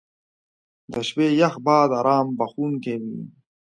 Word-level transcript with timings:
•د 0.91 0.93
شپې 1.07 1.27
یخ 1.41 1.53
باد 1.65 1.89
ارام 1.99 2.27
بخښونکی 2.37 2.95
وي. 3.01 3.17